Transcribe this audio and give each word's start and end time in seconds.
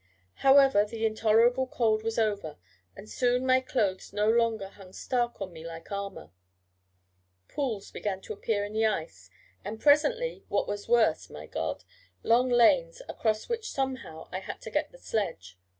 However, 0.37 0.83
the 0.83 1.05
intolerable 1.05 1.67
cold 1.67 2.01
was 2.01 2.17
over, 2.17 2.57
and 2.95 3.07
soon 3.07 3.45
my 3.45 3.59
clothes 3.61 4.11
no 4.11 4.27
longer 4.27 4.69
hung 4.69 4.93
stark 4.93 5.39
on 5.39 5.53
me 5.53 5.63
like 5.63 5.91
armour. 5.91 6.31
Pools 7.47 7.91
began 7.91 8.19
to 8.21 8.33
appear 8.33 8.65
in 8.65 8.73
the 8.73 8.87
ice, 8.87 9.29
and 9.63 9.79
presently, 9.79 10.43
what 10.47 10.67
was 10.67 10.89
worse, 10.89 11.29
my 11.29 11.45
God, 11.45 11.83
long 12.23 12.49
lanes, 12.49 13.03
across 13.07 13.47
which, 13.47 13.69
somehow, 13.69 14.27
I 14.31 14.39
had 14.39 14.59
to 14.61 14.71
get 14.71 14.91
the 14.91 14.97
sledge. 14.97 15.59